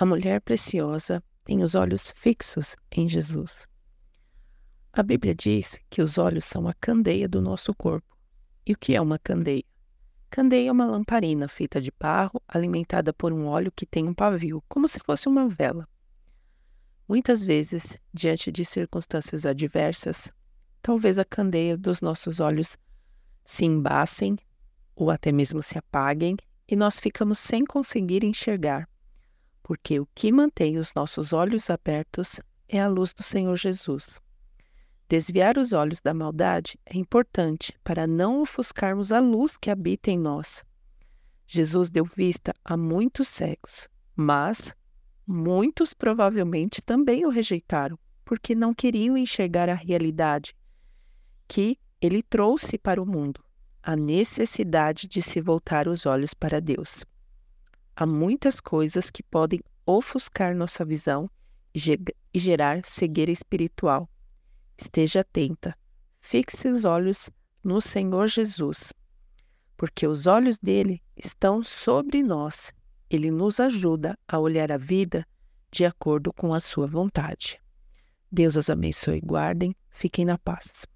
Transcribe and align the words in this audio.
A 0.00 0.06
mulher 0.06 0.40
preciosa 0.40 1.22
tem 1.44 1.62
os 1.62 1.74
olhos 1.74 2.10
fixos 2.16 2.74
em 2.90 3.06
Jesus. 3.06 3.68
A 4.90 5.02
Bíblia 5.02 5.34
diz 5.34 5.78
que 5.90 6.00
os 6.00 6.16
olhos 6.16 6.46
são 6.46 6.66
a 6.66 6.72
candeia 6.72 7.28
do 7.28 7.38
nosso 7.42 7.74
corpo. 7.74 8.16
E 8.66 8.72
o 8.72 8.78
que 8.78 8.96
é 8.96 9.00
uma 9.02 9.18
candeia? 9.18 9.62
Candeia 10.30 10.70
é 10.70 10.72
uma 10.72 10.86
lamparina 10.86 11.48
feita 11.48 11.82
de 11.82 11.92
barro, 12.00 12.40
alimentada 12.48 13.12
por 13.12 13.30
um 13.30 13.44
óleo 13.44 13.70
que 13.70 13.84
tem 13.84 14.08
um 14.08 14.14
pavio, 14.14 14.64
como 14.70 14.88
se 14.88 14.98
fosse 15.00 15.28
uma 15.28 15.46
vela. 15.46 15.86
Muitas 17.06 17.44
vezes, 17.44 17.98
diante 18.10 18.50
de 18.50 18.64
circunstâncias 18.64 19.44
adversas, 19.44 20.32
talvez 20.80 21.18
a 21.18 21.26
candeia 21.26 21.76
dos 21.76 22.00
nossos 22.00 22.40
olhos 22.40 22.78
se 23.44 23.66
embacem 23.66 24.38
ou 24.96 25.10
até 25.10 25.30
mesmo 25.30 25.62
se 25.62 25.76
apaguem 25.76 26.38
e 26.66 26.74
nós 26.74 26.98
ficamos 26.98 27.38
sem 27.38 27.66
conseguir 27.66 28.24
enxergar, 28.24 28.88
porque 29.70 30.00
o 30.00 30.08
que 30.16 30.32
mantém 30.32 30.78
os 30.78 30.92
nossos 30.94 31.32
olhos 31.32 31.70
abertos 31.70 32.40
é 32.68 32.80
a 32.80 32.88
luz 32.88 33.12
do 33.12 33.22
Senhor 33.22 33.56
Jesus. 33.56 34.20
Desviar 35.08 35.56
os 35.56 35.72
olhos 35.72 36.00
da 36.00 36.12
maldade 36.12 36.76
é 36.84 36.98
importante 36.98 37.78
para 37.84 38.04
não 38.04 38.42
ofuscarmos 38.42 39.12
a 39.12 39.20
luz 39.20 39.56
que 39.56 39.70
habita 39.70 40.10
em 40.10 40.18
nós. 40.18 40.64
Jesus 41.46 41.88
deu 41.88 42.04
vista 42.04 42.52
a 42.64 42.76
muitos 42.76 43.28
cegos, 43.28 43.88
mas 44.16 44.74
muitos 45.24 45.94
provavelmente 45.94 46.82
também 46.82 47.24
o 47.24 47.28
rejeitaram, 47.28 47.96
porque 48.24 48.56
não 48.56 48.74
queriam 48.74 49.16
enxergar 49.16 49.68
a 49.68 49.74
realidade 49.74 50.52
que 51.46 51.78
ele 52.00 52.24
trouxe 52.24 52.76
para 52.76 53.00
o 53.00 53.06
mundo 53.06 53.40
a 53.80 53.94
necessidade 53.94 55.06
de 55.06 55.22
se 55.22 55.40
voltar 55.40 55.86
os 55.86 56.06
olhos 56.06 56.34
para 56.34 56.60
Deus. 56.60 57.04
Há 58.00 58.06
muitas 58.06 58.60
coisas 58.60 59.10
que 59.10 59.22
podem 59.22 59.60
ofuscar 59.84 60.56
nossa 60.56 60.86
visão 60.86 61.28
e 61.74 61.80
gerar 62.34 62.80
cegueira 62.82 63.30
espiritual. 63.30 64.08
Esteja 64.74 65.20
atenta, 65.20 65.76
fixe 66.18 66.70
os 66.70 66.86
olhos 66.86 67.28
no 67.62 67.78
Senhor 67.78 68.26
Jesus, 68.26 68.94
porque 69.76 70.06
os 70.06 70.26
olhos 70.26 70.58
dele 70.58 71.02
estão 71.14 71.62
sobre 71.62 72.22
nós. 72.22 72.72
Ele 73.10 73.30
nos 73.30 73.60
ajuda 73.60 74.16
a 74.26 74.38
olhar 74.38 74.72
a 74.72 74.78
vida 74.78 75.26
de 75.70 75.84
acordo 75.84 76.32
com 76.32 76.54
a 76.54 76.60
sua 76.60 76.86
vontade. 76.86 77.60
Deus 78.32 78.56
as 78.56 78.70
abençoe 78.70 79.18
e 79.18 79.20
guardem. 79.20 79.76
Fiquem 79.90 80.24
na 80.24 80.38
paz. 80.38 80.86